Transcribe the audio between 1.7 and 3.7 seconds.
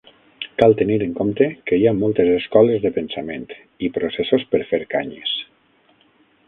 que hi ha moltes escoles de pensament